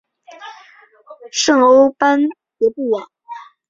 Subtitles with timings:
[1.31, 2.19] 圣欧班
[2.57, 3.07] 德布瓦。